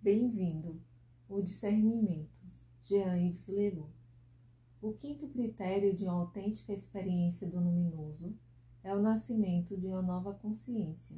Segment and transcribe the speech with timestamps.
[0.00, 0.80] Bem-vindo,
[1.28, 2.46] o discernimento,
[2.80, 3.90] Jean-Yves Leroux.
[4.80, 8.32] O quinto critério de uma autêntica experiência do luminoso
[8.84, 11.16] é o nascimento de uma nova consciência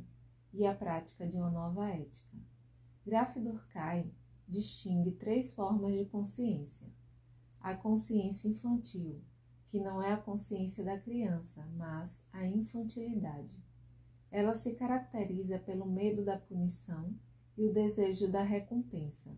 [0.50, 2.38] e a prática de uma nova ética.
[3.04, 4.10] Graf Durkheim
[4.48, 6.88] distingue três formas de consciência.
[7.60, 9.20] A consciência infantil,
[9.68, 13.62] que não é a consciência da criança, mas a infantilidade.
[14.30, 17.14] Ela se caracteriza pelo medo da punição
[17.60, 19.36] e o desejo da recompensa.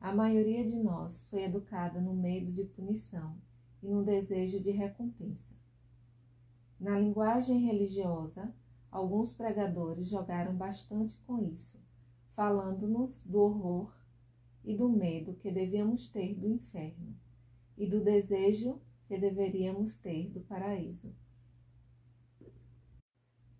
[0.00, 3.36] A maioria de nós foi educada no medo de punição
[3.82, 5.52] e no desejo de recompensa.
[6.78, 8.54] Na linguagem religiosa,
[8.88, 11.82] alguns pregadores jogaram bastante com isso,
[12.36, 13.92] falando-nos do horror
[14.64, 17.16] e do medo que devíamos ter do inferno
[17.76, 21.12] e do desejo que deveríamos ter do paraíso.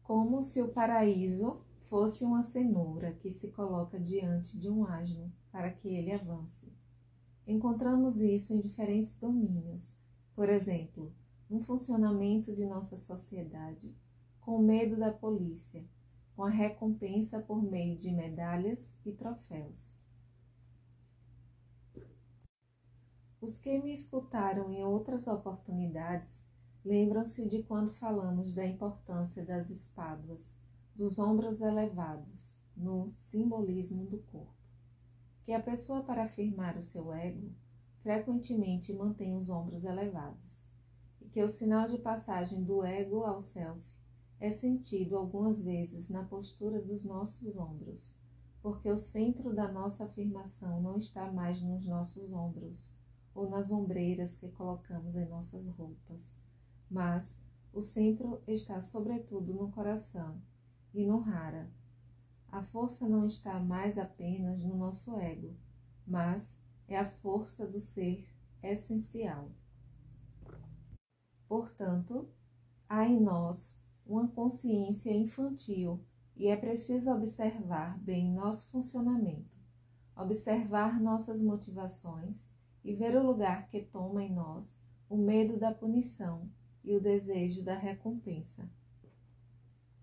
[0.05, 5.71] Como se o paraíso fosse uma cenoura que se coloca diante de um asno para
[5.71, 6.73] que ele avance.
[7.47, 9.97] Encontramos isso em diferentes domínios,
[10.35, 11.15] por exemplo,
[11.49, 13.95] no funcionamento de nossa sociedade,
[14.41, 15.85] com medo da polícia,
[16.35, 19.97] com a recompensa por meio de medalhas e troféus.
[23.41, 26.45] Os que me escutaram em outras oportunidades
[26.85, 30.59] lembram-se de quando falamos da importância das espáduas,
[30.97, 34.57] dos ombros elevados, no simbolismo do corpo.
[35.45, 37.53] Que a pessoa, para afirmar o seu ego,
[38.01, 40.67] frequentemente mantém os ombros elevados,
[41.21, 43.79] e que o sinal de passagem do ego ao self
[44.41, 48.17] é sentido algumas vezes na postura dos nossos ombros,
[48.63, 52.91] porque o centro da nossa afirmação não está mais nos nossos ombros
[53.35, 56.35] ou nas ombreiras que colocamos em nossas roupas,
[56.91, 57.39] mas
[57.71, 60.41] o centro está sobretudo no coração
[60.97, 61.71] e no rara.
[62.49, 65.55] A força não está mais apenas no nosso ego,
[66.07, 66.59] mas
[66.89, 68.27] é a força do ser
[68.63, 69.51] essencial.
[71.47, 72.27] Portanto,
[72.89, 76.03] há em nós uma consciência infantil
[76.35, 79.55] e é preciso observar bem nosso funcionamento,
[80.17, 82.49] observar nossas motivações
[82.83, 84.81] e ver o lugar que toma em nós
[85.11, 86.51] o medo da punição
[86.83, 88.71] e o desejo da recompensa.